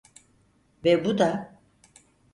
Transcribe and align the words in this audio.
Ve 0.83 1.05
bu 1.05 1.17
da… 1.17 1.59